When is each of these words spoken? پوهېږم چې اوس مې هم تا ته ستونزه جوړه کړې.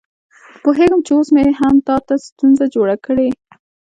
پوهېږم 0.63 1.01
چې 1.05 1.11
اوس 1.15 1.27
مې 1.35 1.43
هم 1.59 1.75
تا 1.87 1.95
ته 2.07 2.15
ستونزه 2.27 2.65
جوړه 2.75 2.95
کړې. 3.05 3.29